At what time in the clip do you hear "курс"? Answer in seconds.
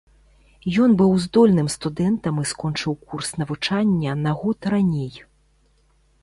3.11-3.29